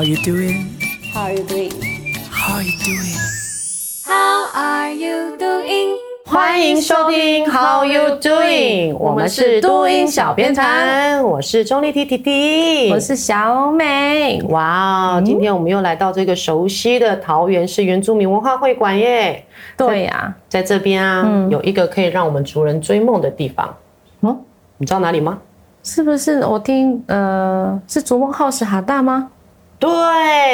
[0.00, 0.80] How you doing?
[1.12, 1.70] How are you doing?
[2.30, 3.20] How you doing?
[4.06, 5.98] How are you doing?
[6.24, 14.40] 欢迎收听 How You Doing，我们是都音小编团，我是钟丽缇弟弟，我是小美。
[14.48, 19.44] 哇哦，今天我们又来到这个熟悉的桃园市原住民文化会馆耶。
[19.76, 23.76] 对呀，在这边啊，嗯、有一个可以让我们族人追梦的地方。
[24.20, 24.34] 哦，
[24.78, 25.38] 你知道哪里吗？
[25.82, 29.28] 是不是我听呃，是逐梦 House 哈大吗？
[29.80, 29.88] 对，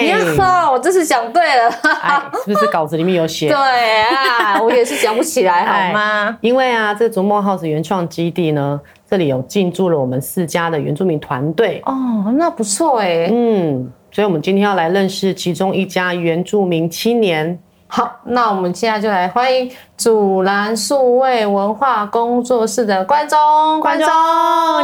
[0.02, 1.68] 你说，我这次讲对了，
[2.00, 3.48] 哎，是不是稿子里面有写？
[3.48, 6.38] 对啊，我也是讲不起来，好吗？
[6.40, 11.82] 因为啊，这逐梦 House 原创基地呢，这里有进驻了我们四家的原住民团队。
[11.86, 13.28] 哦，那不错哎。
[13.32, 17.58] 嗯，所以我们今天要来认识其中一家原住民青年。
[17.88, 23.38] 好，那我们现在就来欢迎祖蓝数位文化工作室的关中。
[23.80, 24.06] 关中，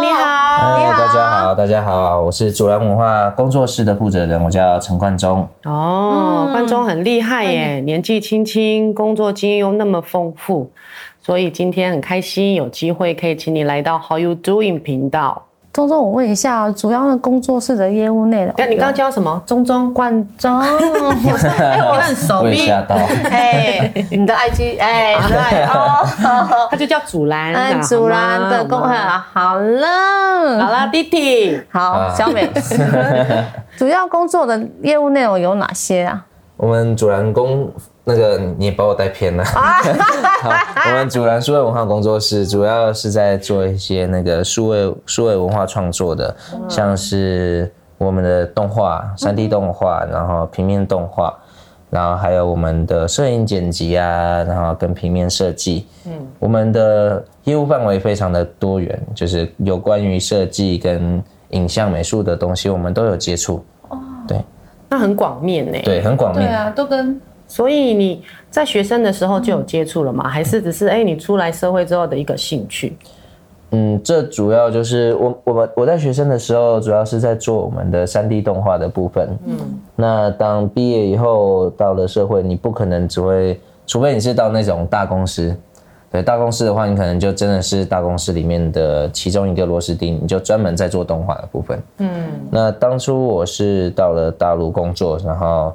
[0.01, 5.47] 你好，你好，大家好，大家好，我是祖蓝文化工作室的负责人，我叫陈冠中。
[5.65, 10.71] 哦，关中很厉害耶，嗯、年纪轻轻，工作经验又那么丰富，
[11.21, 15.43] 所以今天很开心有机会可以请你来到 How You Doing 频道。
[15.73, 18.53] 中中，我问一下，主要的工作室的业务内容。
[18.59, 19.43] 哎，你刚刚叫什么？
[19.47, 20.61] 中中冠中。
[20.61, 20.69] 哎，
[21.81, 22.41] 我很熟。
[22.45, 22.95] 我也吓到。
[23.31, 26.07] 哎，你的 IG，哎，对哦，
[26.71, 27.55] 他就叫祖蓝。
[27.55, 32.51] 哎，祖蓝的工啊，好了，好了，弟弟，好，小美。
[33.79, 36.27] 主要工作的业务内容有哪些啊？
[36.59, 37.73] 我们祖蓝工。
[38.05, 39.45] 那个你也把我带偏了。
[39.47, 40.51] 好，
[40.91, 46.35] 我们主蓝数位文化工作室主要是在做一些那个数位数位文化创作的，
[46.69, 51.33] 像是我们的动画、三 D 动画，然后平面动画，
[51.91, 55.87] 然后还有我们的摄影剪辑啊，然后跟平面设计。
[56.07, 63.65] 嗯，我们的业务范围非常的多元，就是有关于设计跟影像美术的东西，我们都有接触。
[63.91, 64.43] 哦，对，
[64.89, 65.79] 那很广面呢。
[65.85, 66.49] 对，很广面。
[66.49, 67.21] 对啊，都跟。
[67.53, 70.27] 所以你在学生的时候就有接触了吗？
[70.27, 72.97] 还是只是哎，你出来社会之后的一个兴趣？
[73.73, 79.29] 嗯，这主要就是我我们我在学生的时候，主要是在做我们的三 D 动画的部分。
[79.45, 79.55] 嗯，
[79.95, 85.55] 那当毕业以后到了社会，你不可能只会，除非你是到那种大公司。
[86.11, 91.83] 对，大公司的话，你可能就真的是大公司里面的其中一个螺丝钉，你就专门在做动画的部分。
[91.99, 92.09] 嗯，
[92.51, 95.71] 那当初我是到了大陆工作，然后。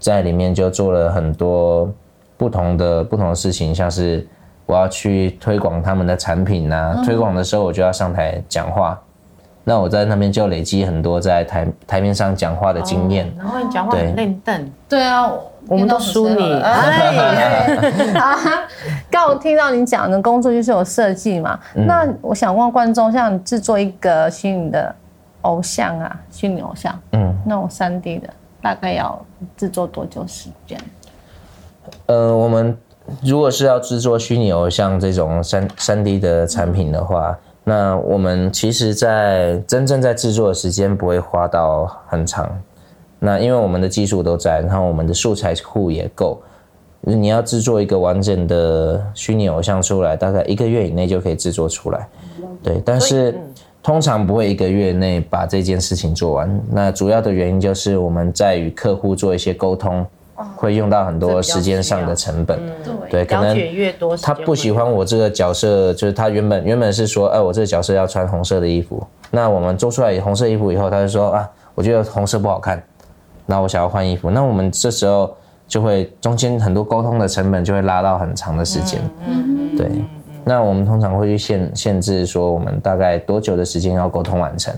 [0.00, 1.88] 在里面就做了很多
[2.36, 4.26] 不同的不同的事情，像是
[4.66, 8.98] 我要去推广他们的产品啊，嗯、推广的时候我就要上台讲话，
[9.62, 13.30] 那我在那边就累积很多在台台面上讲话的经验。
[13.36, 15.30] 然后你讲话很练邓，对啊，
[15.68, 16.36] 我们都输你。
[19.10, 24.94] 刚我听到你讲的工作就是有设计嘛，嗯、那我想问观众，像制作一个虚拟的
[25.42, 28.30] 偶像啊，虚拟偶像，嗯，那种三 D 的。
[28.62, 29.24] 大概要
[29.56, 30.78] 制作多久时间？
[32.06, 32.76] 呃，我们
[33.22, 42.48] 如果是要制作虚拟偶像这种三三 D 的产品的话，那我们其实，在真正在制作的时间不会花到很长。
[43.18, 46.40] 那因为我们的技术都在，然后我们的素材库也够，
[47.00, 52.08] 你要制作一个完整的虚拟偶像出来，大概一个月以内就可以制作出来。
[52.62, 53.40] 对，但是。
[53.82, 56.60] 通常不会一个月内把这件事情做完。
[56.70, 60.06] 那主要的原因就是我们在与客户做一些沟通，
[60.54, 62.60] 会用到很多时间上的成本。
[63.10, 63.56] 对，可能
[64.20, 69.02] 他不喜欢我这个角色，就是他原本原本是说，哎，我这个角色要穿红色的衣服。
[69.30, 72.82] 那我们做出来红色衣服以后，他就说啊，我觉得红色不好看，
[73.46, 74.30] 那我想要换衣服。
[74.30, 75.34] 那我们这时候
[75.66, 79.00] 就会中间很多沟通的成本就会拉到很长的时间。
[79.26, 79.90] 嗯，对。
[80.44, 84.74] 那我们通常会去限限制说，我们大概多久的时间要沟通完成，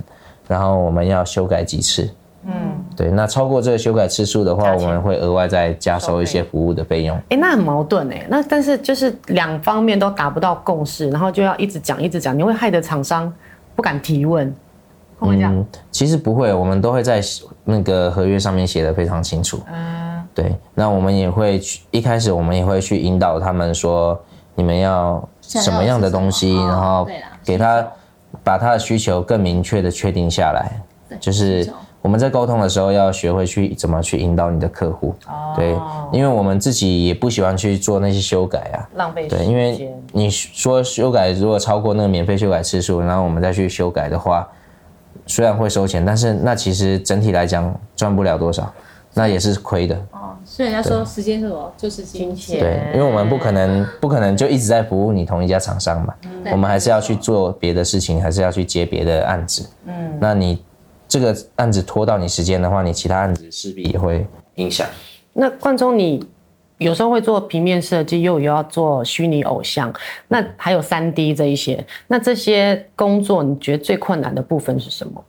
[0.49, 2.09] 然后我们要修改几次。
[2.45, 2.53] 嗯，
[2.97, 3.09] 对。
[3.09, 7.17] 那超过这个修改次数的话，我们会额外再加收一些服务的费用。
[7.28, 8.27] 哎，那很矛盾哎。
[8.28, 13.33] 那但是就是两方面都达不到共识，然后就要一直讲一直讲，你会害得厂商
[13.77, 14.53] 不敢提问。
[15.21, 17.21] 嗯，其实不会，我们都会在
[17.63, 19.60] 那个合约上面写的非常清楚。
[19.72, 20.57] 嗯，对。
[20.75, 24.21] 那我们也会去一开始我们也会去引导他们说，
[24.57, 25.28] 你们要。
[25.60, 27.07] 什么样的东西，然后
[27.45, 27.87] 给他
[28.43, 30.71] 把他的需求更明确的确定下来。
[31.21, 31.71] 就是
[32.01, 35.15] 我们在沟通的时候要学会去怎么去引导你的客户。
[35.54, 35.78] 对，
[36.10, 39.28] 因为我们自己也不喜欢去做那些修改啊，浪费。
[39.28, 44.48] 对，因为你说修改如果超过那个免费修改次数，然后我们再去修改的话，
[45.27, 48.72] 虽然会收钱，但是那其实整体来讲赚不了多少，
[49.13, 49.97] 那也是亏的。
[50.62, 51.72] 所以人家说时间是什么？
[51.76, 52.60] 就是金钱。
[52.60, 56.14] 对，因为我们不可能不可能就一直在服务你同一家厂商嘛，
[56.53, 59.68] 我们还是要去做别的事情，还是要去接别的案子。
[59.86, 60.62] 嗯，那你
[61.09, 64.24] 这个案子拖到你时间的话，你其他案子势必也会
[64.54, 64.86] 影响。
[65.32, 66.24] 那冠中，你
[66.78, 69.92] 有时候会做平面设计，又有要做虚拟偶像，
[70.28, 75.24] 那还有三 D 这一些，那这些工作你觉得最困难的部分是什么？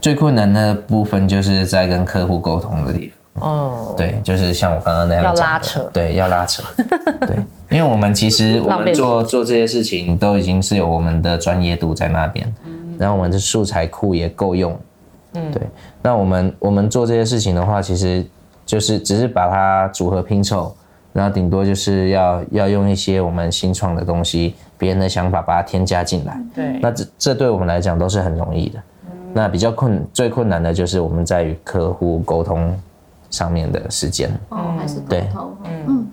[0.00, 3.19] 最困难的部分就是在跟客户沟通的地方。
[3.40, 6.62] 哦，对，就是像我刚刚那样要拉扯，对，要拉扯，
[7.26, 7.36] 对，
[7.70, 14.78] 因为我们其实我们做做这些事情都已经是有我们的专业度在那边，嗯，然后我们的素材库也够用，
[15.34, 15.62] 嗯，对，
[16.02, 18.24] 那我们我们做这些事情的话，其实
[18.64, 20.74] 就是只是把它组合拼凑，
[21.12, 32.78] 然后顶多就是要要用一些我们新创的东西，别人的想法把它添加进来，对，那这这对我们来讲都是很容易的，嗯，那比较困最困难的就是我们在与客户沟通。
[33.30, 36.06] 上面的时间哦，还是沟通，嗯嗯。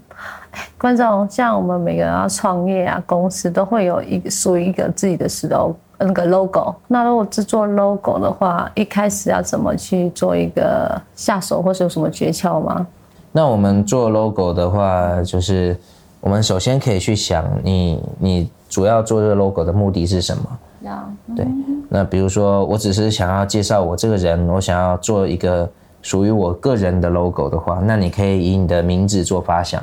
[0.77, 6.73] 观众，像我们每个人要创业啊，公司都会有一个属于一个自己的 logo，那个 logo。
[6.87, 12.87] 那如果制作 logo 的话，一开始要怎么去做一个下手，或是有什么诀窍吗？
[13.31, 15.77] 那我们做 logo 的话，就是
[16.19, 20.43] 我们首先可以去想你，你你主要做这个 logo 的目的是什么？
[20.81, 21.47] 要对。
[21.87, 25.69] 那比如说，我只是想要介绍我这个人，我想要做一个。
[26.01, 29.81] 属于我个人的 logo 的话，那你可以以你的名字做发想。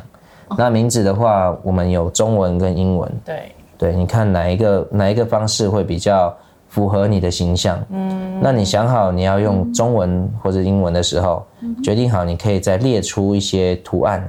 [0.49, 3.11] 哦、那名字的话，我们有中文跟英文。
[3.25, 6.35] 对对，你看哪一个哪一个方式会比较
[6.69, 7.83] 符合你的形象？
[7.91, 14.23] 嗯，那你想好你要用中文或者英文的时候，嗯、决定好，你可以再列出一些图案，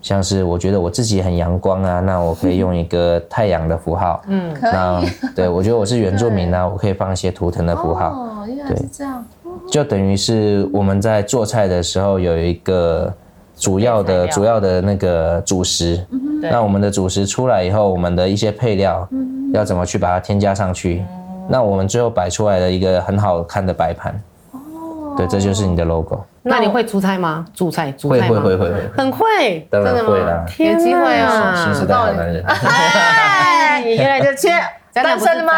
[0.00, 4.22] 像是我觉得我自己很阳光啊，那我可以用一个太阳的符号。
[4.26, 5.10] 嗯，那可以。
[5.36, 8.08] 对，我觉得我是原住民啊， 我可以放一些图腾的符号。
[8.08, 9.24] 哦，原来是这样。
[9.70, 13.12] 就等于是我们在做菜的时候有一个
[13.56, 16.04] 主要的主要的那个主食，
[16.42, 19.08] 那我们的主食出来以后，我们的一些配料
[19.54, 21.02] 要怎么去把它添加上去？
[21.48, 24.14] 那我们最后摆出来的一个很好看的摆盘。
[24.52, 26.20] 哦，对，这就是你的 logo。
[26.42, 27.46] 那你会煮菜吗？
[27.54, 30.44] 煮菜，煮菜会会会会会，很会，当然会啦。
[30.58, 32.44] 有机会啊，新时代的男人。
[33.86, 34.50] 你原来就缺。
[34.92, 35.52] 单身的吗？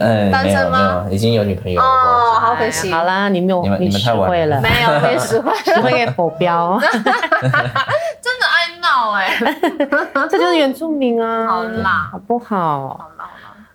[0.00, 1.06] 嗯，单身吗？
[1.10, 1.86] 已经有女朋友了。
[1.86, 2.90] 哦，好可惜。
[2.90, 4.60] 好啦，你没有，你们太晚了。
[4.60, 6.76] 没有，没实惠， 实惠给保镖。
[6.82, 9.30] 真的爱闹哎，
[10.28, 11.46] 这就是原住民啊。
[11.46, 12.88] 好啦，好不好？
[12.88, 13.30] 好啦。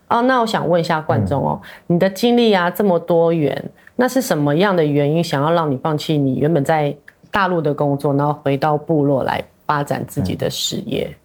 [0.09, 3.63] 哦，那我想问一下观众哦，你的经历啊这么多元，
[3.95, 6.93] 那是什么样的原因想要让你放弃你原本在
[7.31, 11.15] 大陆的工作，然后回到部落来发展自己的事业？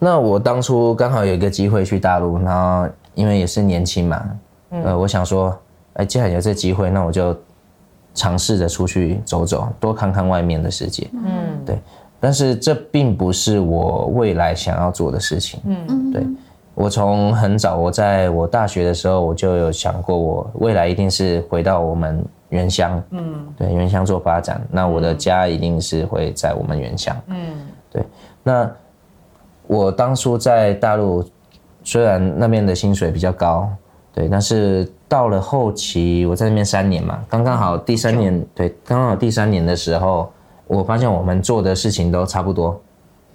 [0.00, 2.88] 那我当初刚好有一个机会去大陆，然后。
[3.18, 4.24] 因为也是年轻嘛，
[4.70, 5.58] 呃，我想说，
[5.94, 7.36] 哎，既然有这机会，那我就
[8.14, 11.10] 尝试着出去走走，多看看外面的世界。
[11.12, 11.76] 嗯，对。
[12.20, 15.60] 但是这并不是我未来想要做的事情。
[15.64, 16.24] 嗯，对。
[16.76, 23.02] 我从很早，我在我大学的时候，我就有想过，我未来一定是回到我们原乡。
[23.10, 24.64] 嗯，对，原乡做发展。
[24.70, 27.16] 那我的家一定是会在我们原乡。
[27.26, 28.04] 嗯，对。
[28.44, 28.70] 那
[29.66, 31.28] 我当初在大陆。
[31.88, 33.66] 虽然那边的薪水比较高，
[34.12, 40.30] 对，但是到了后期，我在那边三年嘛，刚刚好第三年，对，刚刚好第三年的时候，
[40.66, 42.78] 我发现我们做的事情都差不多，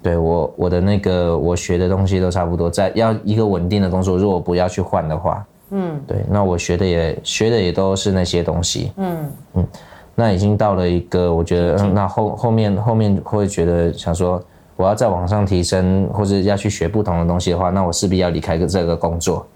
[0.00, 9.32] 对，我我的那个我学的东西都差不多，在要一个稳定的工作，如果不要去换的话，嗯，对，那我学的也学的也都是那些东西，嗯。
[9.54, 9.66] 嗯，
[10.14, 14.40] 那已经到了一个，我觉得，嗯，那后后面后面会觉得想说。
[14.76, 19.46] 我要再往上提升，或者要去学不同的东西的话，那我势必要离开这个工作。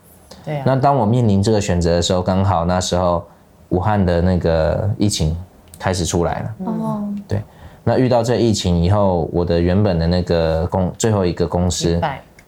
[0.44, 0.62] 对啊。
[0.64, 3.24] 那当我面临这个选择的时候，刚好那时候
[3.70, 5.36] 武汉的那个疫情
[5.78, 6.54] 开始出来了。
[6.66, 7.08] 哦。
[7.26, 7.42] 对。
[7.82, 12.00] 那遇到这疫情以后，我的原本的那个公最后一个公司，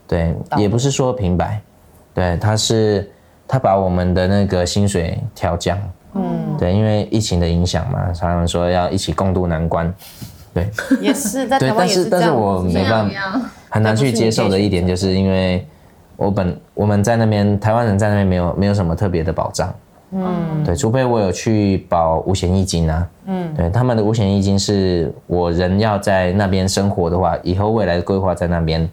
[0.07, 1.61] 对，也不是说平白，
[2.13, 3.11] 对，他是
[3.49, 5.79] 他把我们的那个薪水调降。
[6.15, 6.57] 嗯。
[6.59, 9.93] 对，因为疫情的影响嘛，他们说要一起共度难关。
[10.53, 10.69] 对，
[11.01, 15.65] 也是在台湾也是这样，但是但是我没办法，很难去接受的一点，就是因为
[16.17, 19.73] 我本我们在那边台湾人在那边没有没有什么特别的保障，
[20.13, 28.89] 嗯，对，除非我有去保五险一金啊，嗯，对，他们的五险一金是我人要在那边生活的话，以后未来的规划在那边，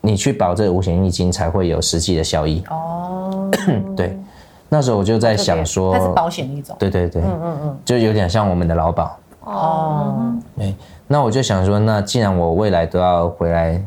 [0.00, 2.62] 你去保这个五险一金才会有实际的效益。
[2.70, 3.50] 哦，
[3.96, 4.16] 对，
[4.68, 9.18] 那时候我就在想说，它是保险一种，对对对，嗯嗯嗯，就有点像我们的劳保。
[9.44, 10.74] 哦，对，
[11.06, 13.80] 那我就想说，那既然我未来都要回来，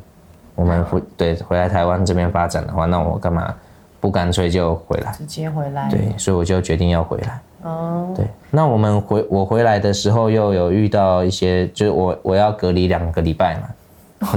[0.56, 3.54] 我们回对回来台湾这边发展的话，那我干嘛
[4.00, 5.12] 不干脆就回来？
[5.14, 5.90] 直接回来。
[5.90, 7.40] 对，所以我就决定要回来。
[7.64, 13.70] 哦，对，那我们回我回来的时候又有遇到一些，就是我我要隔离两个礼拜嘛。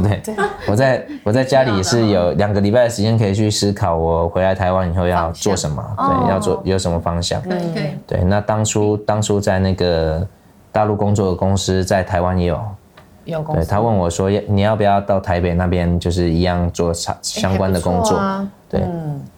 [0.03, 0.21] 对，
[0.69, 7.41] 我在我在家里是有 两个礼拜的时间可以去思考，我回来台湾以后要做什么，对，要做有什么方向。
[7.43, 7.99] 对对。
[8.07, 10.27] 对，那当初当初在那个
[10.73, 12.61] 大陆工作的公司在台湾也有，
[13.25, 13.61] 有公司。
[13.61, 18.21] 对，他问我说，你要不要到台北那边，就是一样做相相关的工作？
[18.69, 18.83] 对。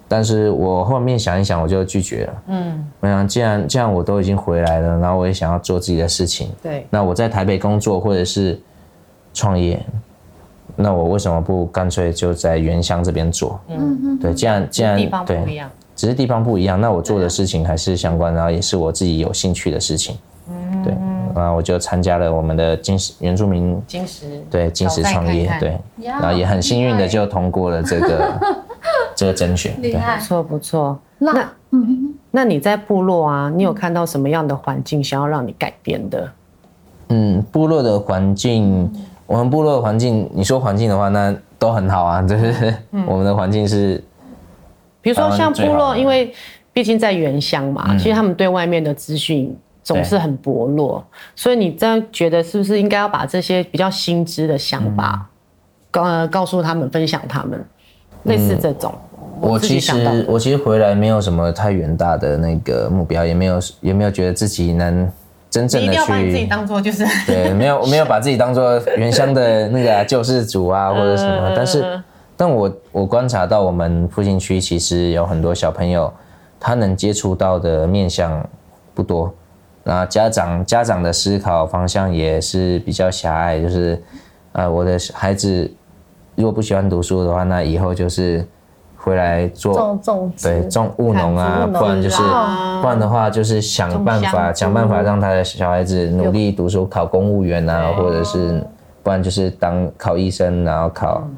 [0.08, 2.42] 但是我后面想一想，我就拒绝了。
[2.49, 6.50] 嗯，我想既然既然我都已经回来了，然后我也想要做自己的事情。
[6.60, 6.84] 对。
[6.90, 8.60] 那我在台北工作或者是
[9.32, 9.80] 创业，
[10.75, 13.60] 那我为什么不干脆就在原乡这边做？
[13.68, 14.18] 嗯嗯。
[14.18, 20.18] 对，既然既然地方不一样，只是地方不一样，那我做的事情还是相关，然后也是我自己有兴趣的事情。
[21.40, 21.42] 嗯。
[21.42, 28.32] 对，然后我就参加了我们的金石原住民金石对金石创业对，然后也很幸运的就通过了这个。
[29.14, 30.99] 这个甄选厉害，不错不错。
[31.18, 36.32] 那嗯，那你在部落啊，你有看到什么样的环境想要让你改变的？
[37.09, 38.90] 嗯，部落的环境，
[39.26, 42.23] 我们部落的环境，你说环境的话，那都很好啊。
[42.25, 42.75] 就是
[43.06, 44.02] 我们的环境是，
[45.02, 46.32] 比如说像部落，因为
[46.73, 55.28] 毕竟在原乡嘛，其实他们对外面的资讯总是很薄弱，所以你这样觉得是不是应该要把这些比较新知的想法
[55.90, 57.64] 告呃告诉他们，分享他们？
[58.25, 58.92] 类似这种，
[59.40, 65.10] 我其实我其实回来没有什么太远大的那个目标，也没有也没有觉得自己能
[65.49, 72.02] 真正的去，一定要把自己当做就是对，没有没有 把自己当做原乡的那个救世主啊或者什么，但是
[72.37, 76.12] 但我我观察到我们附近区其实有很多小朋友，
[76.60, 78.46] 他能接触到的面向
[78.94, 79.32] 不多，
[79.84, 84.02] 那家长家长的思考方向也是比较狭隘，就是
[84.52, 85.70] 啊我的孩子。
[86.37, 88.42] 如果不喜欢读书的话，那以后就是
[88.96, 92.16] 回来做种种对种务农啊，不然就是
[92.80, 98.64] 不然的话就是想办法想办法让他的小孩子努力读书，考公务员啊，或者是
[99.02, 101.28] 不然就是当考医生，然后考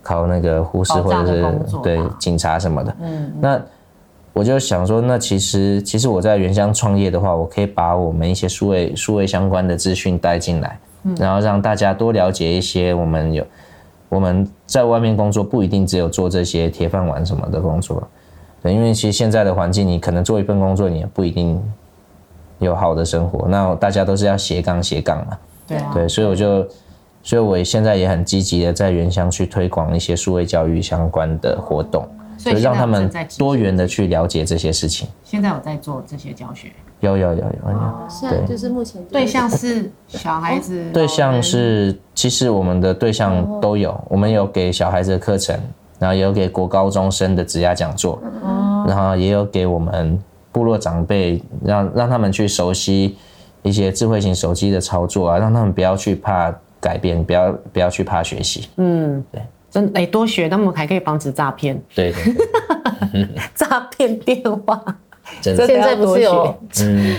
[0.00, 1.44] 考那个护士或者是
[1.82, 2.94] 对警察什么的。
[3.00, 3.60] 嗯，那
[4.36, 10.78] 我就想说，那其实其实我在原乡创业的话，我可以把我们一些数位数位相关的资讯带进来，
[11.18, 13.42] 然后让大家多了解一些我们有。
[14.10, 18.06] 我们在外面工作不一定只有做这些铁饭碗什么的工作，
[18.62, 21.58] 对，因为其实现在的环境，你可能做一份工作，你也不一定
[22.58, 23.48] 有好的生活。
[23.48, 26.68] 那大家都是要斜杠斜杠嘛，对啊，对，所以我就，
[27.22, 35.08] 所以我现在也很积极的在原乡去推广一些数位教育相关的活动，所以让他们多元的去了解这些事情。
[35.24, 36.70] 现在我在做这些教学。
[37.00, 45.54] 有有有有有，现在就是目前对象是小孩子，对象是其实我们的对象都有，我们有给小孩子的课程，
[45.98, 48.18] 然后也有给国高中生的职涯讲座，
[48.88, 50.18] 然后也有给我们
[50.50, 53.18] 部落长辈，让让他们去熟悉
[53.62, 56.50] 一些智慧型手机的操作啊，让他们不要去怕
[56.80, 58.70] 改变，不要不要去怕学习。
[58.76, 59.42] 嗯，对，
[59.76, 61.78] 真哎多学，他们还可以防止诈骗。
[61.94, 62.32] 对对
[63.12, 64.82] 对， 诈骗电话。
[65.42, 66.56] 现在不是有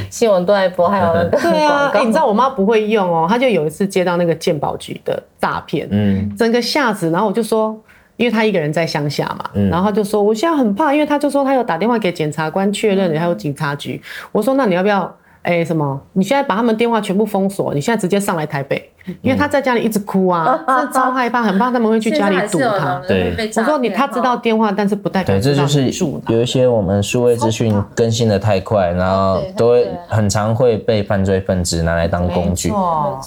[0.09, 7.79] 新闻都在播，还有那个对啊，哎，你知道我妈不会用哦，她就有一次接到那个鉴宝局的诈骗，嗯，整个吓死，然后我就说，
[8.15, 15.15] 因为她一个人在乡下嘛，然后她就说我现在很怕，因为她就说她有打电话给检察官确认，还有警察局，我说那你要不要？
[15.43, 16.01] 哎，什么？
[16.13, 18.89] 你现在把他们电话全部封锁，你现在直接上来台北，
[19.21, 23.01] 因为他在家里一直哭啊，是超害怕，很怕他们会去家里堵他。
[23.07, 25.91] 对，我说你他知道电话，但是不代表对，这就是
[26.27, 32.71] 有一些我们数位资讯更新的太快，然后都会很常会被犯罪分子拿来当工具，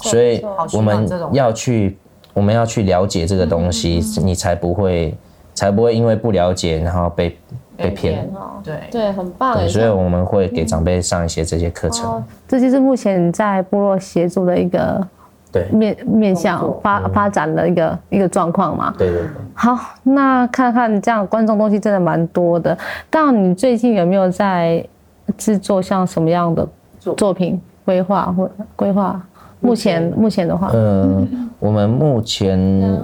[0.01, 1.97] 所以我们要去
[2.33, 5.17] 我们要去了解这个东西，你才不会
[5.53, 7.37] 才不会因为不了解然后被。
[7.77, 9.57] 被骗哦，对对，很棒。
[9.57, 12.23] 对，所以我们会给长辈上一些这些课程。
[12.47, 15.03] 这就是目前在部落协助的一个
[15.51, 18.93] 对面面向发发展的一个一个状况嘛。
[18.97, 19.27] 对对对。
[19.53, 22.77] 好，那看看这样观众东西真的蛮多的。
[23.09, 24.85] 但你最近有没有在
[25.37, 26.67] 制作像什么样的
[27.17, 29.21] 作品规划或规划？
[29.59, 32.99] 目前目前的话，嗯，我们目前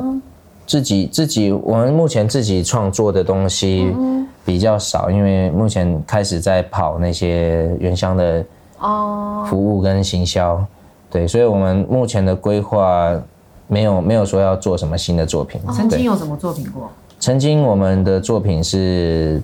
[0.66, 3.94] 自己自己我们目前自己创作的东西。
[4.46, 8.42] 比较少，因为目前开始在跑那些原乡的
[8.80, 10.62] 哦服务跟行销，oh.
[11.10, 13.12] 对，所以我们目前的规划
[13.68, 15.60] 没有没有说要做什么新的作品。
[15.74, 16.90] 曾经有什么作品过？
[17.20, 19.42] 曾经我们的作品是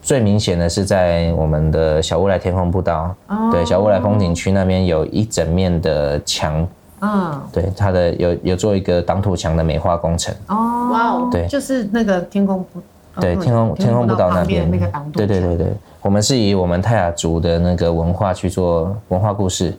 [0.00, 3.50] 最明显的是在我们的小乌来天空步道，oh.
[3.50, 6.66] 对，小乌来风景区那边有一整面的墙，
[7.00, 7.40] 嗯，oh.
[7.52, 10.32] 对，它的有有做一个挡土墙的美化工程。
[10.46, 12.80] 哦，哇哦，对，就是那个天空步。
[13.18, 19.74] 对，天空天空步道那边那个挡土，对对对对，我们是以我们泰雅族的那个文化去做文化故事，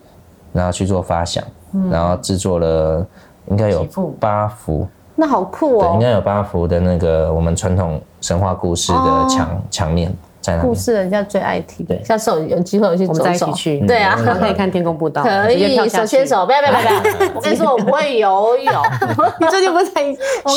[0.58, 1.44] 然后去做发想，
[1.92, 3.06] 然后制作了
[3.48, 3.88] 应该有
[4.20, 4.88] 八幅。
[5.16, 5.82] 那好酷哦！
[5.82, 10.12] 对应该有八幅的那个我们传统神话故事的墙墙面。
[10.40, 16.94] 在故事人家最爱听，对，下次有有机会我去走走，我们在一起去，对啊，可以看天空步道， 可以手牵手，不要不要不要，
[17.36, 18.74] 我跟你说我不会游泳，
[19.42, 20.02] 你最近不是在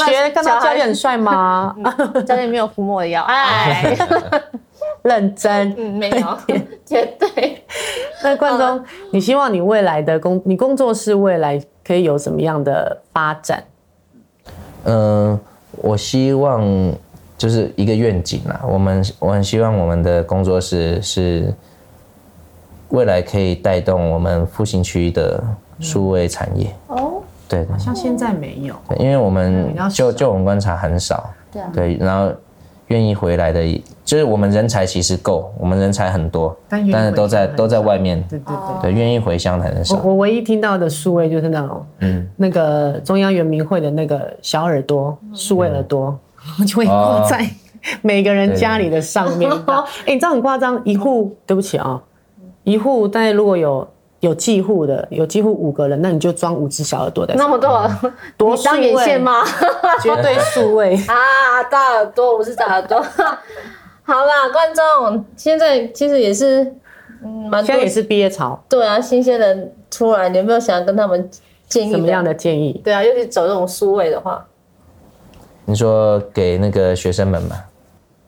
[0.07, 1.75] 学，看到教练很帅吗？
[2.25, 3.97] 教练没有抚摸我的腰，哎，
[5.03, 6.39] 认真，嗯，没有，
[6.85, 7.63] 绝对。
[8.23, 13.65] 那冠中，你希望你未来的工，你工作室未来可以有什么样的发展？
[14.85, 15.39] 嗯，
[15.83, 16.93] 我希望。
[17.41, 21.51] 就是一个愿景啦，我们我很希望我们的工作室是
[22.91, 25.43] 未来可以带动我们复兴区的
[25.79, 26.71] 数位产业。
[26.89, 32.31] 哦，对，好像现在没有，对，因为我们就就我们观察很少，对，对，然后
[32.89, 33.63] 愿意回来的，
[34.11, 40.01] 就是我们人才其实够，我们人才很多，但是都在都在外面，对对对，对，愿意回乡的很少。
[40.03, 46.19] 我唯一听到的数位就是那种，嗯，那个中央圆明会的那个小耳朵，数位耳朵。
[46.67, 47.49] 就会挂在
[48.03, 49.49] 每个人家里的上面。
[49.69, 52.03] 哎、欸，你知道很夸张，一户对不起啊、喔，
[52.65, 53.87] 一户大概如果有
[54.19, 57.37] 有几户的，有几户五个人，那你就装五只小耳朵在。
[57.37, 57.89] 那么多，
[58.37, 59.45] 多当眼线吗？
[60.03, 61.63] 绝对数位啊！
[61.71, 63.01] 大耳朵，我是大耳朵。
[64.11, 66.65] 好啦，观众，现在其实也是，
[67.23, 68.61] 嗯，蛮多现在也是毕业潮。
[68.69, 71.31] 对啊，新鲜人出来，你有没有想跟他们
[71.69, 72.73] 建议什么样的建议？
[72.83, 74.45] 对啊，尤其走这种数位的话。
[75.65, 77.55] 你说给那个学生们嘛？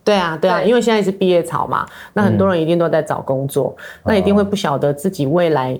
[0.05, 5.77] 对啊，对啊，因为现在是毕业潮嘛，那很多人一定都在找工作，嗯、那一定会不晓得自己未来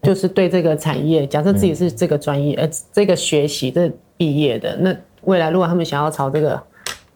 [0.00, 6.62] 就是对这个产业，假设自己是这个专业，呃、嗯，这个学习这毕业的，那未来如果他们想要朝这个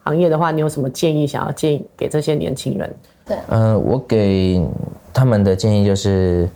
[0.04, 2.94] 行业的话，你有什么建议想要建议给这些年轻人？
[3.26, 4.64] 对，嗯、呃，我给
[5.12, 6.48] 他们的建议就是。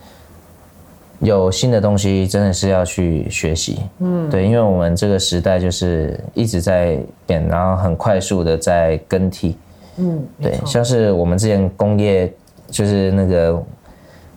[1.21, 3.81] 有新的东西，真的是要去学习。
[3.99, 9.57] 嗯，对，因为我们这个时代就是一直在变，然后很快速的在更替。
[9.97, 12.33] 嗯，对，像是我们之前工业，
[12.69, 13.61] 就是那个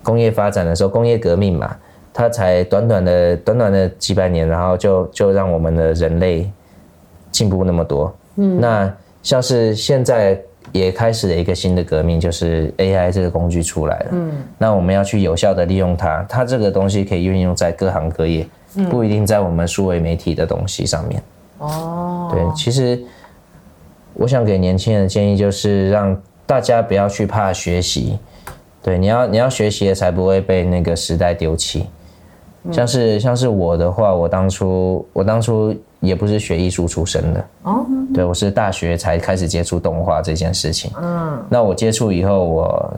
[0.01, 1.77] 工业发展的时候，工业革命嘛，
[2.11, 6.51] 它才短短的短短的几百年，然后就就让我们的人类
[7.31, 8.11] 进步那么多。
[8.37, 8.91] 嗯，那
[9.23, 10.39] 像是现在。
[10.73, 14.09] 也开始了一个新的革命，就是 AI 这个工具出来了。
[14.11, 18.47] 嗯，那我们要去有效的利用它，它这个东西可以运用在各行各业，
[18.89, 21.21] 不一定在我们数位媒体的东西上面。
[21.57, 23.03] 哦，对，其实
[24.13, 28.17] 我想给年轻人的建议就是让大家不要去怕学习，
[28.81, 31.87] 对，你要你要学习的才不会被那个时代丢弃。
[32.71, 40.91] 像是像是我的话，我当初我当初也不是学艺术出身的哦，对，我是大学才开始接触动画这件事情。
[41.01, 42.93] 嗯，那我接触以后，我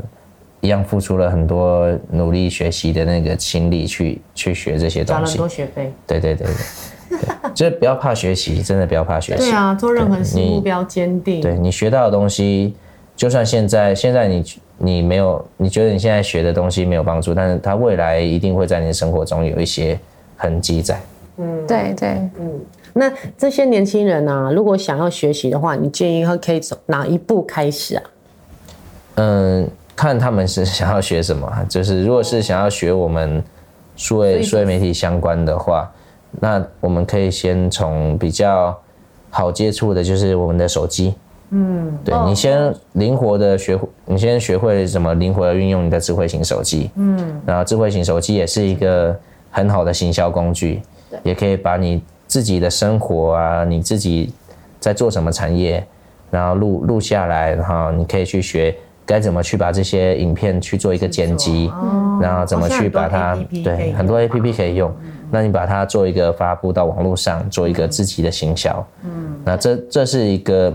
[0.59, 5.93] 一样付出了很多努力学习的那个心力去去学这些东西，交了很多学费。
[6.05, 6.47] 对对对
[7.09, 9.49] 对，对，就是不要怕学习，真的不要怕学习。
[9.49, 11.39] 对啊，做任何事目标坚定。
[11.39, 12.75] 对，你学到的东西，
[13.15, 14.43] 就算现在现在你。
[14.77, 19.97] 你没有，你觉得你现在学的东西没有帮助，但是它未来一定会在你的生活中有一些
[20.35, 20.99] 痕迹在。
[21.37, 22.09] 嗯，对对，
[22.39, 22.59] 嗯。
[22.95, 28.03] 那这些年轻人啊，如果想要学习的话，你建议他可以从哪一步开始啊？
[29.15, 31.51] 嗯，看他们是想要学什么。
[31.67, 33.43] 就是如果是想要学我们
[33.95, 35.91] 数位数位媒体相关的话，
[36.39, 38.77] 那我们可以先从比较
[39.29, 41.15] 好接触的，就是我们的手机。
[41.55, 46.89] 嗯，对，你先灵活的学，你先学会怎么灵活的运用你的智慧型手机。
[46.95, 49.15] 嗯，然后智慧型手机也是一个
[49.51, 54.33] 很好的行销工具，对，也可以把你自己的生活啊，你自己
[54.79, 55.85] 在做什么产业，
[56.31, 61.71] 然后录录下来，然后你可以去学该怎么去把这些影片去做一个剪辑，
[62.19, 64.91] 然后怎么去把它，对，很多 APP 可以用，
[65.29, 68.83] 那你把它做一个发布到网络上，做一个自己的行销。
[69.03, 70.73] 嗯，那这这是一个。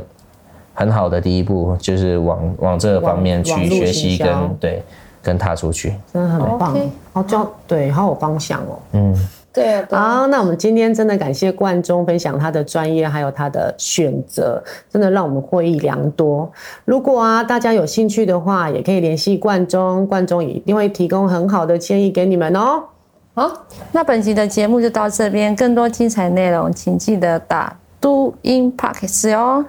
[0.79, 4.81] 很好的第一步就是往往这个方面去学习跟对
[5.21, 6.79] 跟踏出去，真的很棒，
[7.13, 8.79] 好教对，好有方向哦。
[8.93, 9.13] 嗯，
[9.53, 10.21] 对啊。
[10.21, 16.49] 好，那我们今天真的感谢冠中分享他的专业还有他的选择，真的让我们获益良多。
[16.85, 22.85] 如果啊大家有兴趣的话，也可以联系冠中，冠中也一定会提供很好的建议给你们哦。
[23.35, 29.65] 好，那本集的节目就到这边，更多精彩内容请记得打都音 Podcast 哦。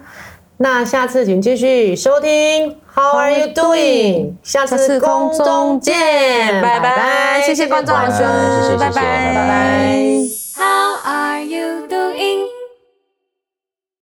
[0.61, 2.75] 那下次请继续收听。
[2.93, 4.33] How are you doing？
[4.43, 7.41] 下次空中见，拜拜。
[7.45, 8.21] 谢谢观众老师，
[8.77, 9.95] 拜拜，拜拜。
[10.57, 11.78] How are you？